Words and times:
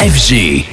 FG. 0.00 0.64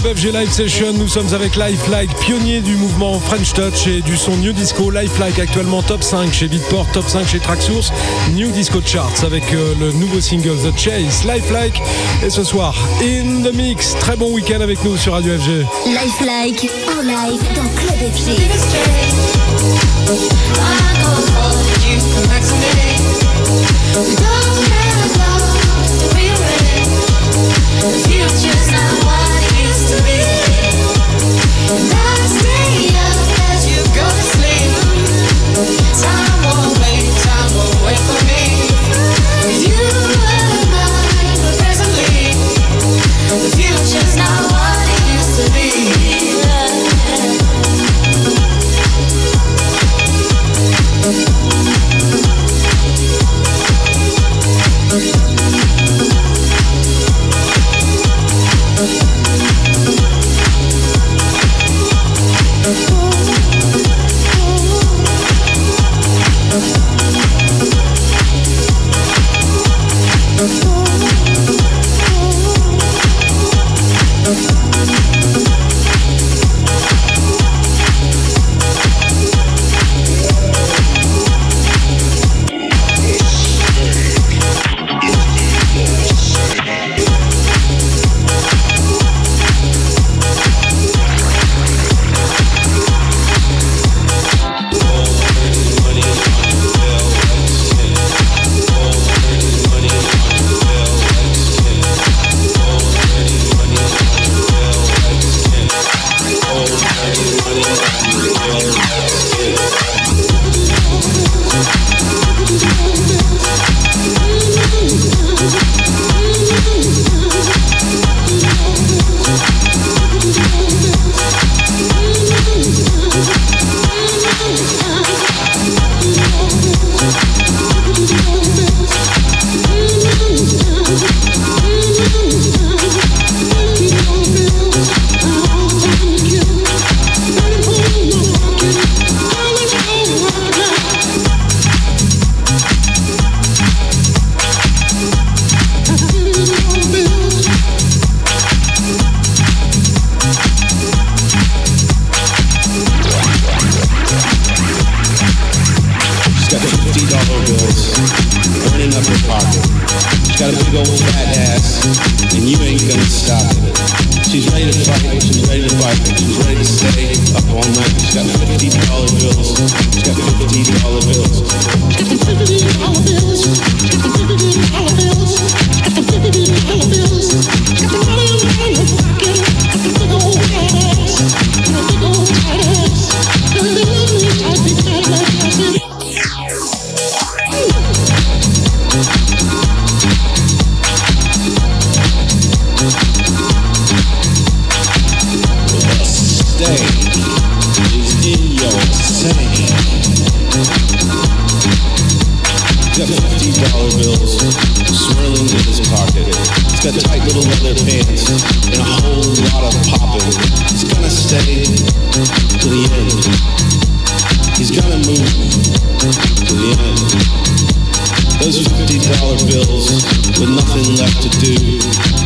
Club 0.00 0.16
FG 0.16 0.32
Live 0.32 0.50
Session. 0.50 0.92
Nous 0.94 1.06
sommes 1.06 1.32
avec 1.34 1.54
Lifelike, 1.54 2.10
pionnier 2.18 2.60
du 2.60 2.74
mouvement 2.74 3.20
French 3.20 3.52
Touch 3.52 3.86
et 3.86 4.00
du 4.00 4.16
son 4.16 4.36
New 4.38 4.52
Disco. 4.52 4.90
Lifelike 4.90 5.38
actuellement 5.38 5.82
top 5.82 6.02
5 6.02 6.32
chez 6.32 6.48
Beatport, 6.48 6.88
top 6.92 7.06
5 7.06 7.28
chez 7.28 7.38
Tracksource, 7.38 7.92
New 8.32 8.50
Disco 8.50 8.80
Charts 8.84 9.22
avec 9.24 9.44
euh, 9.52 9.72
le 9.78 9.92
nouveau 9.92 10.20
single 10.20 10.56
The 10.56 10.76
Chase, 10.76 11.24
Lifelike. 11.24 11.80
Et 12.24 12.30
ce 12.30 12.42
soir, 12.42 12.74
In 13.02 13.42
the 13.44 13.54
Mix. 13.54 13.94
Très 14.00 14.16
bon 14.16 14.32
week-end 14.32 14.60
avec 14.62 14.82
nous 14.84 14.96
sur 14.96 15.12
Radio 15.12 15.38
FG. 15.38 15.64
Lifelike 15.86 16.68
en 16.88 17.02
live 17.02 17.42
dans 17.54 17.68
Club 17.76 17.98
FG. 18.14 18.32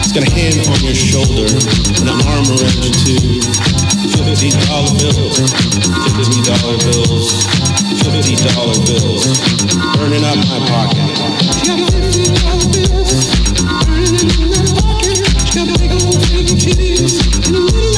It's 0.08 0.16
got 0.16 0.26
a 0.26 0.32
hand 0.32 0.56
on 0.72 0.80
your 0.80 0.94
shoulder 0.94 1.44
and 1.44 2.08
an 2.08 2.16
arm 2.32 2.48
around 2.48 2.80
you 2.80 2.96
too. 2.96 3.44
Fifty 4.24 4.48
dollar 4.64 4.88
bills, 4.96 5.36
fifty 6.16 6.40
dollar 6.48 6.80
bills, 6.80 7.44
fifty 8.00 8.40
dollar 8.40 8.72
bills, 8.88 9.28
burning 10.00 10.24
up 10.24 10.40
my 10.48 10.64
pocket. 10.64 11.12
Fifty 11.92 12.24
dollar 12.40 12.72
bills 12.72 13.12
burning 13.84 14.32
in 14.32 14.48
my 14.48 14.64
pocket. 14.80 15.28
She 15.44 15.60
got 15.60 15.76
big 15.78 15.92
old 15.92 16.16
fake 16.24 16.56
titties 16.56 17.20
in 17.46 17.52
the 17.52 17.60
middle. 17.60 17.97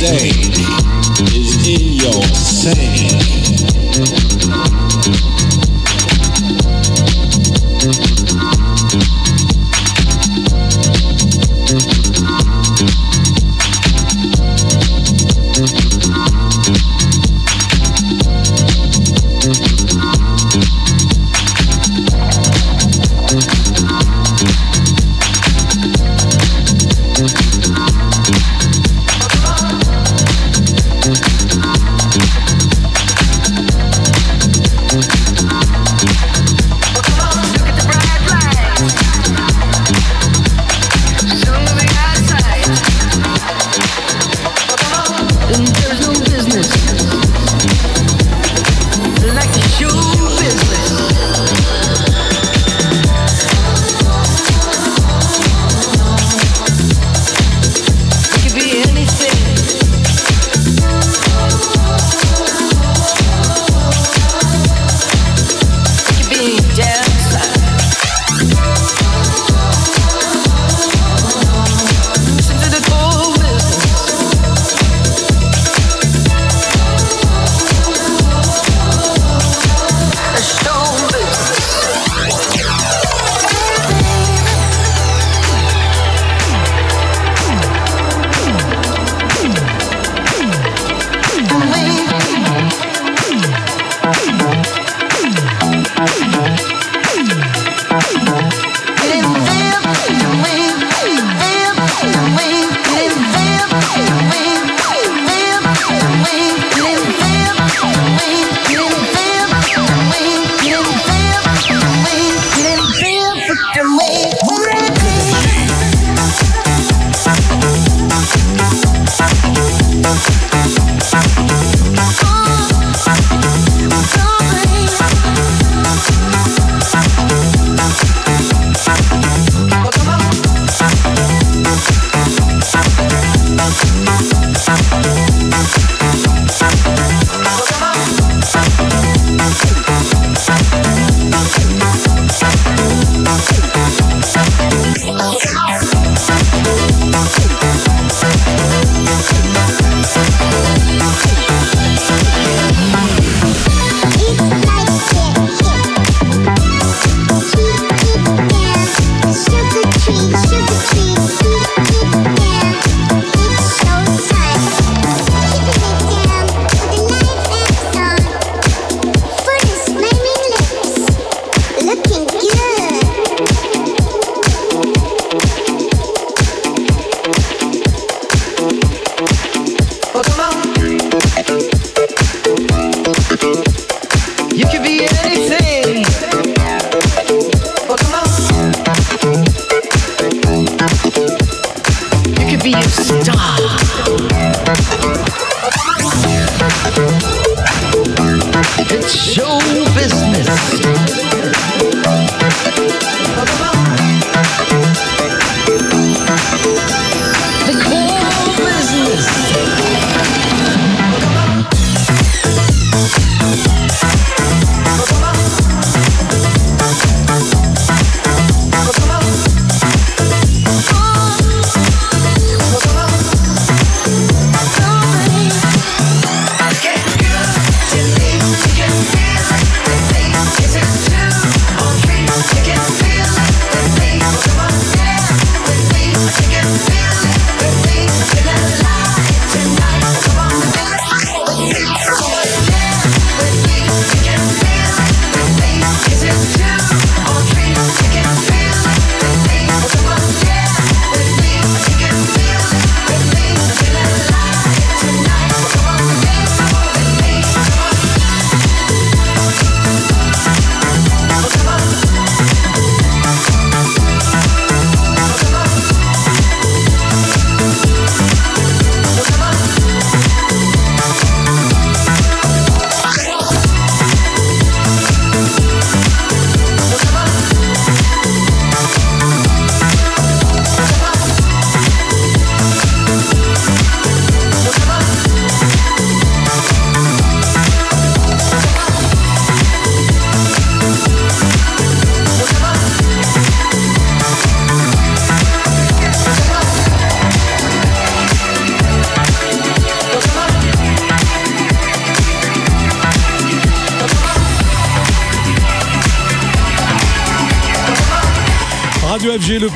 day. 0.00 0.29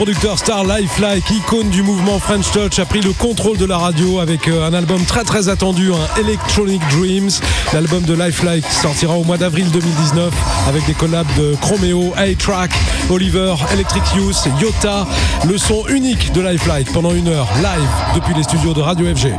Producteur 0.05 0.39
Star 0.39 0.65
Lifelike, 0.65 1.31
icône 1.31 1.71
du 1.71 1.83
mouvement 1.83 2.19
French 2.19 2.51
Touch, 2.51 2.79
a 2.79 2.85
pris 2.85 3.01
le 3.01 3.15
contrôle 3.15 3.57
de 3.57 3.65
la 3.65 3.79
radio 3.79 4.19
avec 4.19 4.49
euh, 4.49 4.69
un 4.69 4.75
album 4.75 5.03
très 5.07 5.25
très 5.25 5.49
attendu, 5.49 5.91
un 5.95 6.21
Electronic 6.21 6.83
Dreams. 6.91 7.31
L'album 7.73 8.03
de 8.03 8.13
Lifelike 8.13 8.67
sortira 8.67 9.17
au 9.17 9.25
mois 9.25 9.39
d'avril 9.39 9.71
2019 9.71 10.31
avec 10.69 10.85
des 10.85 10.93
collabs 10.93 11.27
de 11.39 11.57
Chromeo, 11.59 12.13
A-Track, 12.19 12.73
Oliver, 13.09 13.55
Electric 13.73 14.03
Youth, 14.15 14.47
Yota. 14.61 15.07
Le 15.49 15.57
son 15.57 15.87
unique 15.89 16.35
de 16.35 16.43
Lifelike 16.43 16.93
pendant 16.93 17.15
une 17.15 17.29
heure, 17.29 17.49
live 17.63 18.15
depuis 18.15 18.35
les 18.35 18.43
studios 18.43 18.75
de 18.75 18.83
Radio 18.83 19.07
FG. 19.07 19.33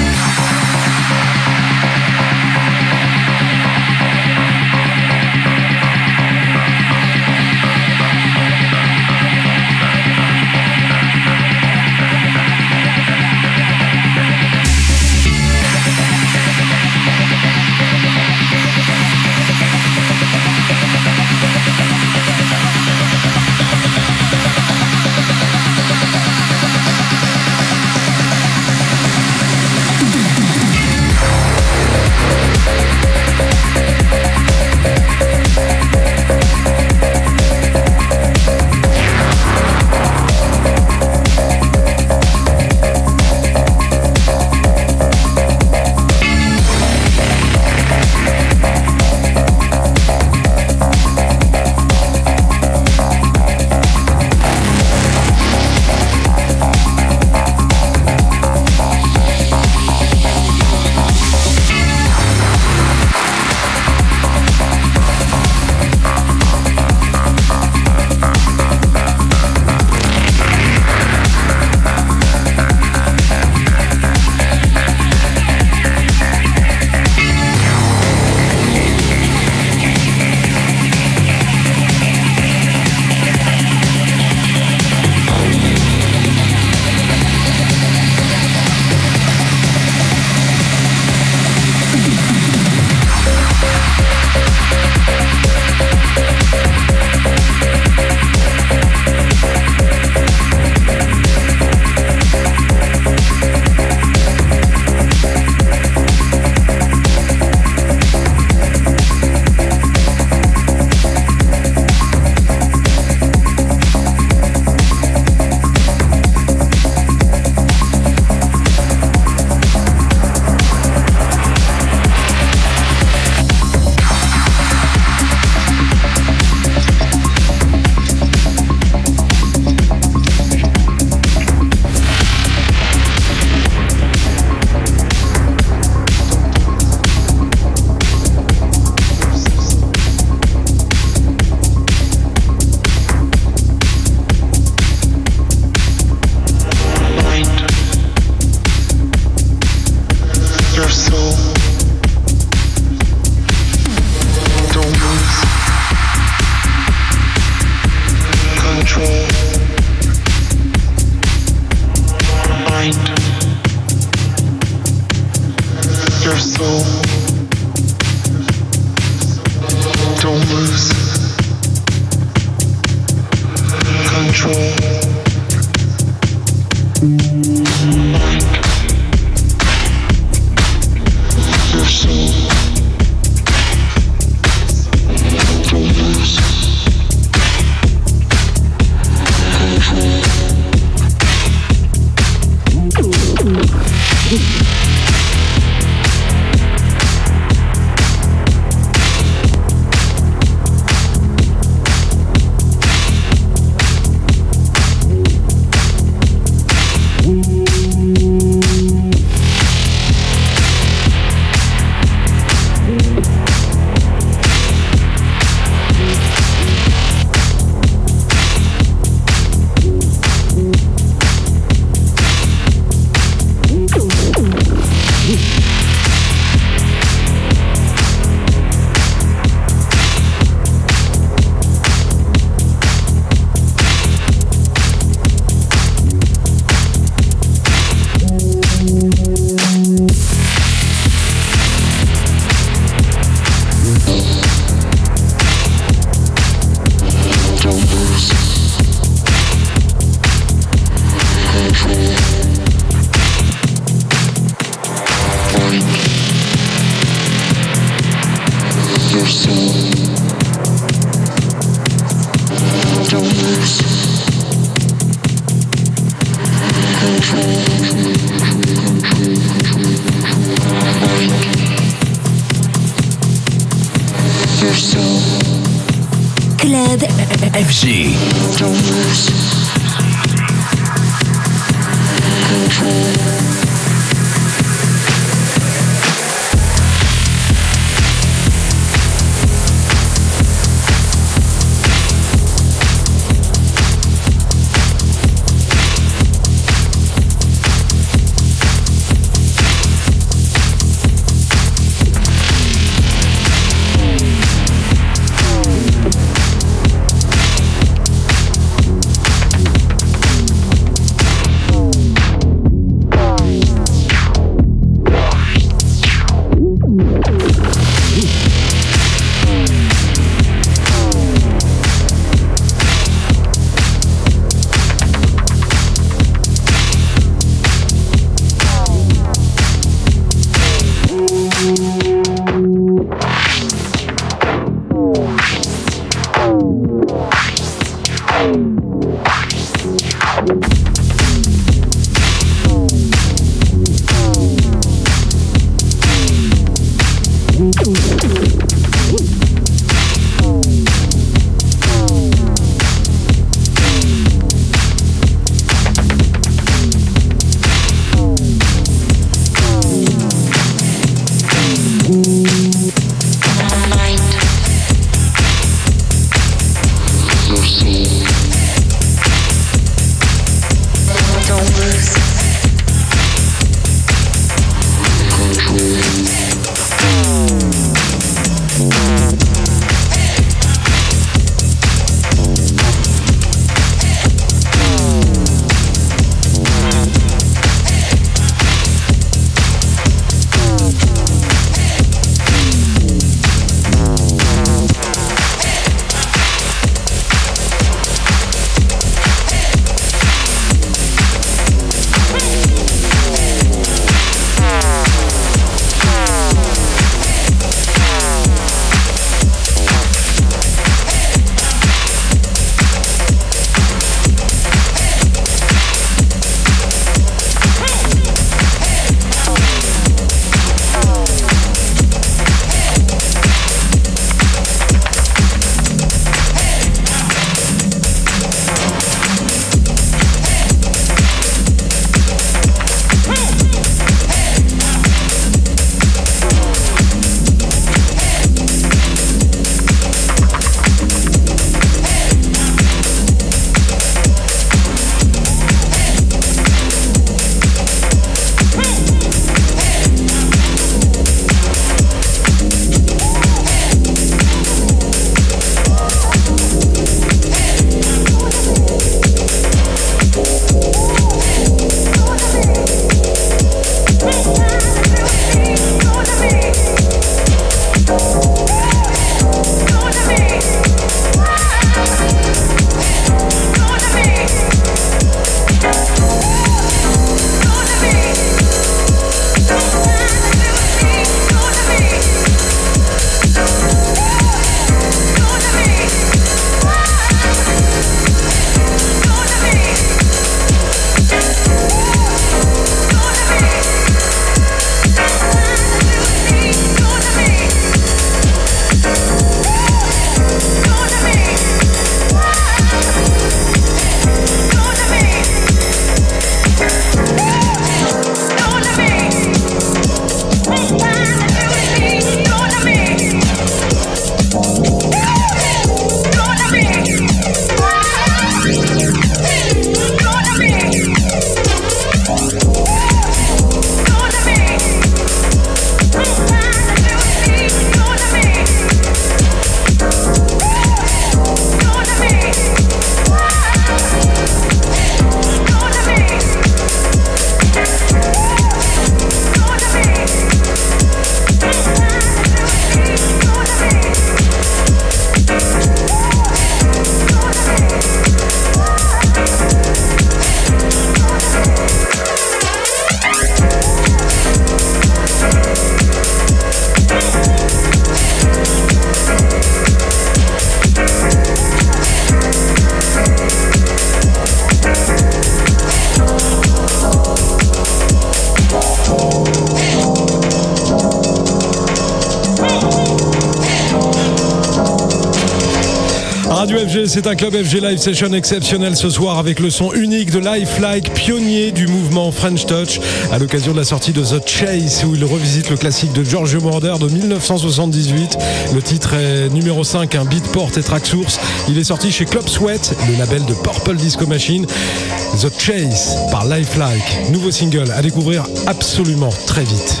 C'est 577.06 577.26
un 577.26 577.34
club 577.34 577.54
FG 577.54 577.80
Live 577.82 577.98
Session 577.98 578.32
exceptionnel 578.32 578.96
ce 578.96 579.10
soir 579.10 579.38
avec 579.38 579.60
le 579.60 579.68
son 579.68 579.92
unique 579.92 580.30
de 580.30 580.38
Lifelike, 580.38 581.12
pionnier 581.12 581.70
du 581.70 581.86
mouvement 581.86 582.32
French 582.32 582.64
Touch, 582.64 582.98
à 583.30 583.38
l'occasion 583.38 583.72
de 583.72 583.78
la 583.78 583.84
sortie 583.84 584.12
de 584.12 584.22
The 584.22 584.48
Chase 584.48 585.04
où 585.04 585.14
il 585.14 585.24
revisite 585.24 585.68
le 585.68 585.76
classique 585.76 586.12
de 586.12 586.24
Giorgio 586.24 586.60
Moroder 586.60 586.94
de 586.98 587.08
1978. 587.08 588.38
Le 588.74 588.80
titre 588.80 589.14
est 589.14 589.50
numéro 589.50 589.84
5, 589.84 590.14
un 590.14 590.24
beatport 590.24 590.70
et 590.76 590.82
track 590.82 591.04
source. 591.04 591.38
Il 591.68 591.78
est 591.78 591.84
sorti 591.84 592.10
chez 592.10 592.24
Club 592.24 592.48
Sweat, 592.48 592.94
le 593.08 593.18
label 593.18 593.44
de 593.44 593.54
Purple 593.54 593.96
Disco 593.96 594.26
Machine. 594.26 594.66
The 594.66 595.50
Chase 595.60 596.16
par 596.30 596.46
Lifelike, 596.46 597.30
nouveau 597.32 597.50
single 597.50 597.90
à 597.94 598.00
découvrir 598.02 598.44
absolument 598.66 599.30
très 599.46 599.64
vite. 599.64 600.00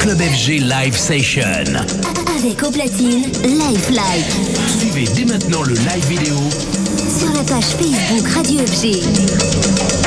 Club 0.00 0.18
FG 0.18 0.60
Live 0.60 0.96
Session. 0.96 1.42
Avec 2.38 2.62
au 2.62 2.70
platine, 2.70 3.24
Lifelike. 3.44 4.32
Suivez 4.78 5.04
dès 5.14 5.26
maintenant 5.26 5.62
le 5.62 5.74
live 5.74 6.06
vidéo 6.08 6.39
Sur 7.18 7.32
la 7.34 7.42
page 7.44 7.76
Facebook 7.76 8.28
Radio 8.34 8.60
FG. 8.66 9.99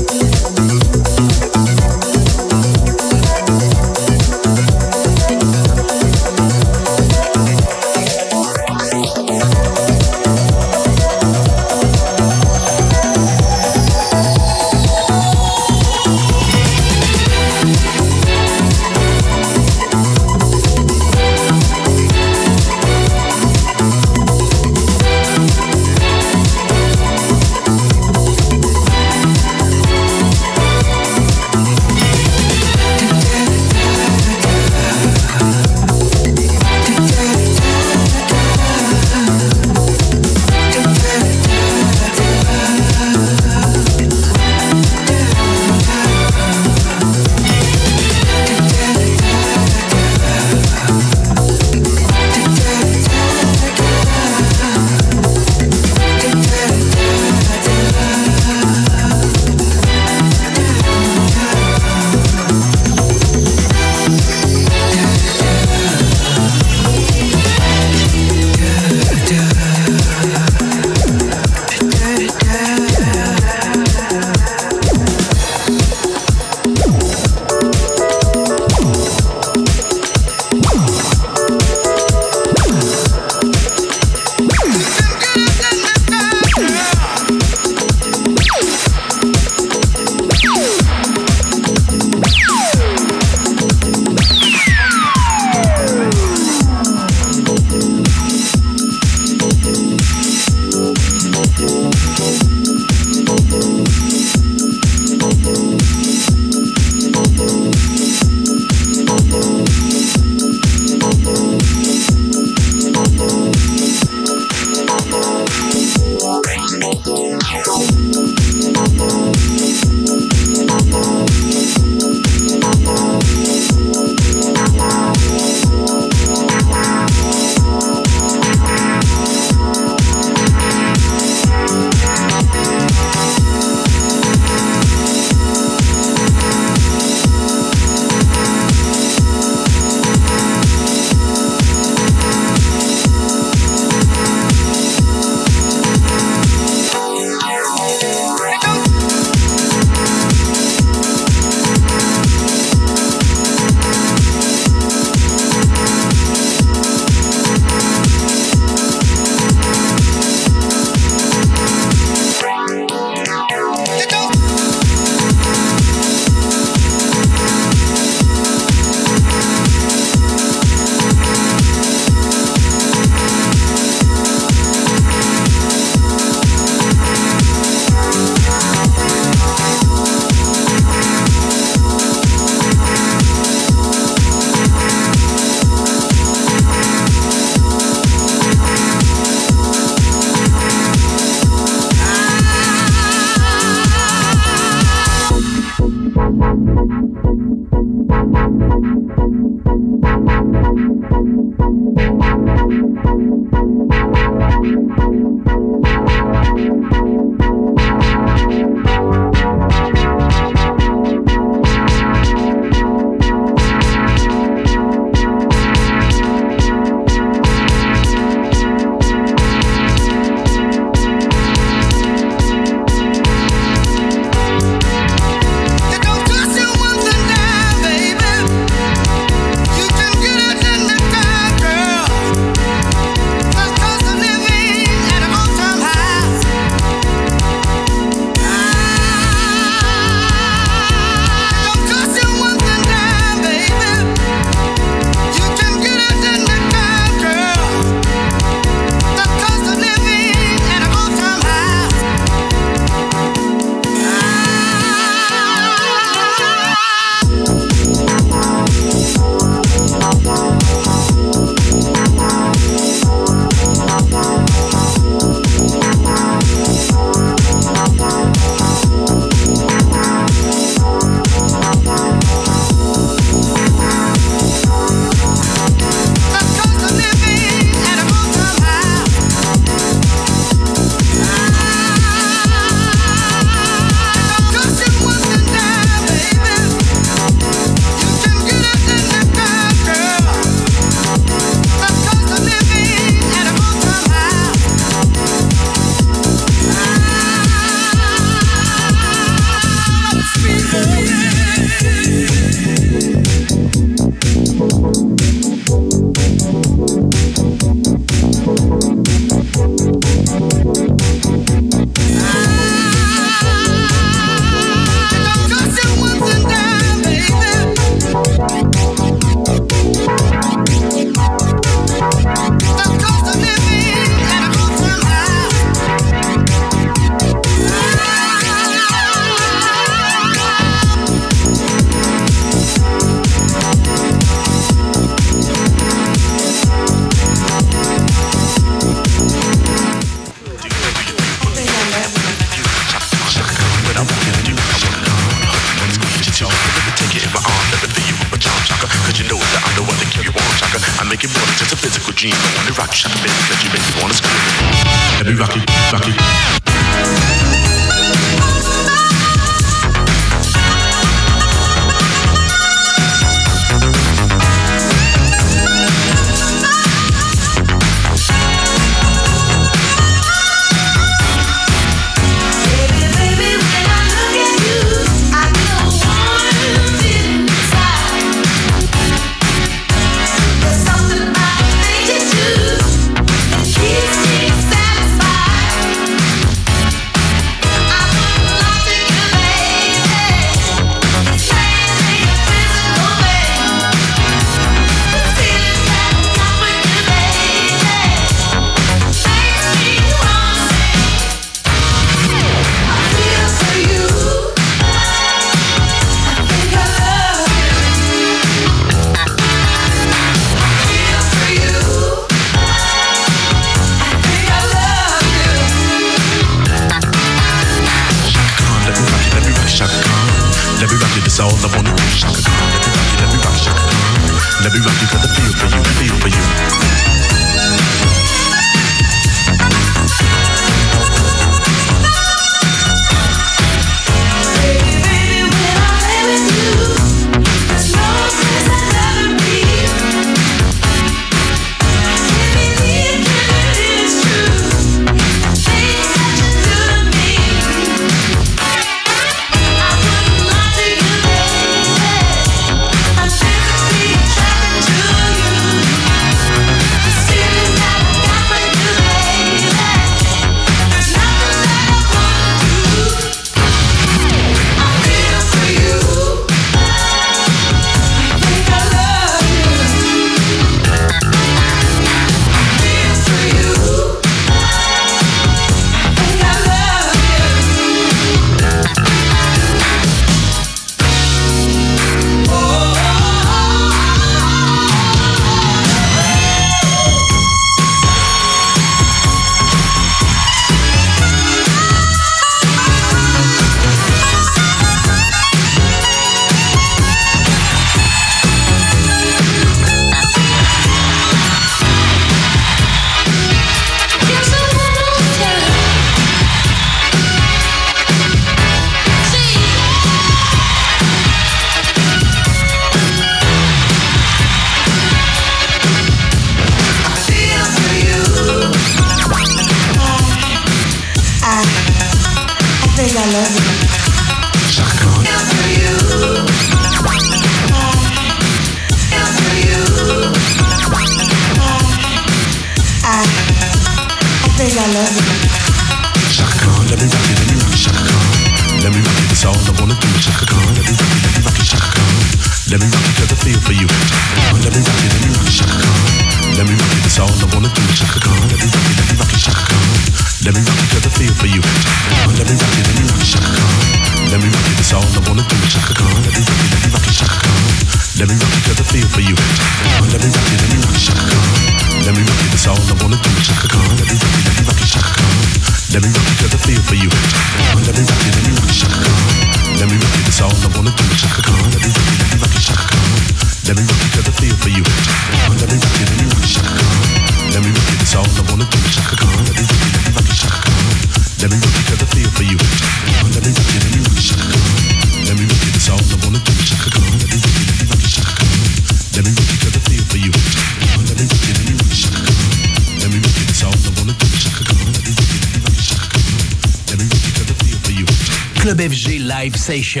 Session. 599.52 600.00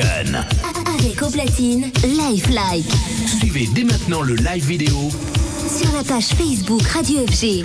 Avec 0.98 1.20
au 1.22 1.28
platine, 1.28 1.90
Live 2.02 2.48
Like. 2.50 2.86
Suivez 3.26 3.68
dès 3.74 3.84
maintenant 3.84 4.22
le 4.22 4.36
live 4.36 4.66
vidéo 4.66 5.10
sur 5.68 5.92
la 5.92 6.02
page 6.02 6.28
Facebook 6.28 6.82
Radio 6.82 7.26
FG. 7.26 7.64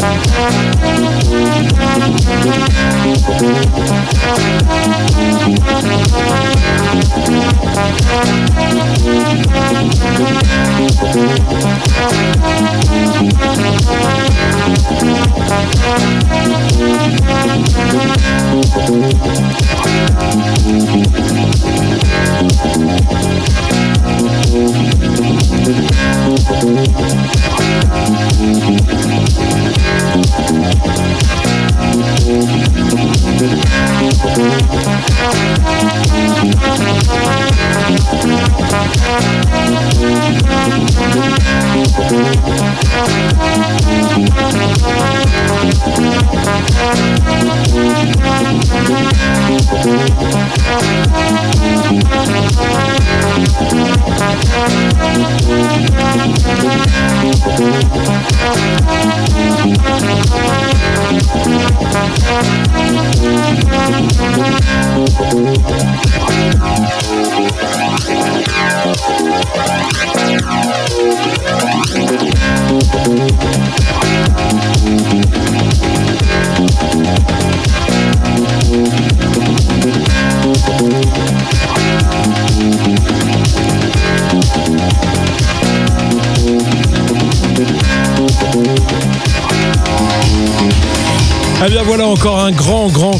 Thank 0.00 0.38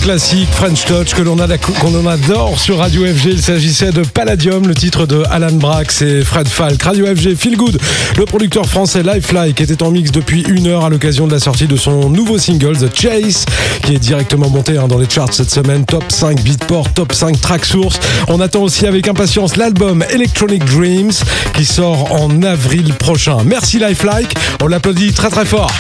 classique 0.09 0.49
French 0.53 0.87
Touch 0.87 1.13
que 1.13 1.21
l'on 1.21 1.39
adore 1.39 2.59
sur 2.59 2.79
Radio 2.79 3.05
FG. 3.05 3.27
Il 3.27 3.43
s'agissait 3.43 3.91
de 3.91 4.01
Palladium, 4.01 4.67
le 4.67 4.75
titre 4.75 5.05
de 5.05 5.23
Alan 5.31 5.53
Brax 5.53 6.01
et 6.01 6.25
Fred 6.25 6.49
Falk. 6.49 6.83
Radio 6.83 7.05
FG 7.05 7.37
Feel 7.37 7.59
Good, 7.59 7.79
le 8.17 8.25
producteur 8.25 8.65
français 8.65 9.03
Lifelike 9.03 9.61
était 9.61 9.83
en 9.83 9.91
mix 9.91 10.11
depuis 10.11 10.45
une 10.49 10.67
heure 10.67 10.87
à 10.87 10.89
l'occasion 10.89 11.27
de 11.27 11.33
la 11.33 11.39
sortie 11.39 11.67
de 11.67 11.77
son 11.77 12.09
nouveau 12.09 12.39
single 12.39 12.79
The 12.79 12.97
Chase 12.99 13.45
qui 13.83 13.97
est 13.97 13.99
directement 13.99 14.49
monté 14.49 14.79
hein, 14.79 14.89
dans 14.89 14.97
les 14.97 15.11
charts 15.11 15.35
cette 15.35 15.51
semaine. 15.51 15.85
Top 15.85 16.05
5 16.09 16.43
Beatport, 16.43 16.91
top 16.95 17.13
5 17.13 17.39
Track 17.39 17.67
Source. 17.67 18.01
On 18.29 18.41
attend 18.41 18.63
aussi 18.63 18.87
avec 18.87 19.09
impatience 19.09 19.57
l'album 19.57 20.03
Electronic 20.11 20.65
Dreams 20.65 21.13
qui 21.53 21.67
sort 21.67 22.19
en 22.19 22.43
avril 22.43 22.95
prochain. 22.95 23.45
Merci 23.45 23.79
Lifelike, 23.79 24.35
on 24.63 24.69
l'applaudit 24.69 25.13
très 25.13 25.29
très 25.29 25.45
fort. 25.45 25.71